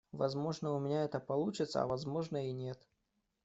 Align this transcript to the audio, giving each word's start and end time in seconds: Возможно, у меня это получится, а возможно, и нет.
Возможно, 0.11 0.73
у 0.73 0.79
меня 0.79 1.03
это 1.03 1.19
получится, 1.19 1.83
а 1.83 1.85
возможно, 1.85 2.49
и 2.49 2.51
нет. 2.53 2.79